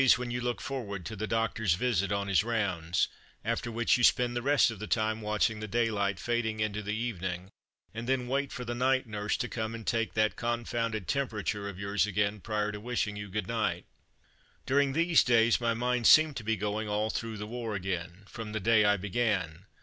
[0.01, 2.27] c c r• Begins in Hospital 3 you look forward to the doctor's visit on
[2.27, 3.07] his rounds,
[3.45, 6.95] after which you spend the rest of the time watching the daylight fading into the
[6.95, 7.51] evening,
[7.93, 11.01] and then wait for the night nurse to come and take that Jfj^ confound ed
[11.07, 13.45] '\ f\ temperature v ^ of yours again "^ prior to wishing Aa you good
[13.47, 13.85] night.
[14.65, 17.09] During these days my mind ^^^^^ seemed to be go ^^^^^^^ S Truth ing all
[17.11, 19.67] through the war again, from the day I began.